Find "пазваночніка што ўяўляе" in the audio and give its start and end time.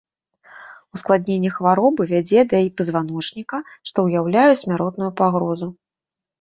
2.83-4.49